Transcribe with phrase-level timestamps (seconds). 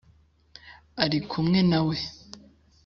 [1.03, 1.97] ari kumwe na we?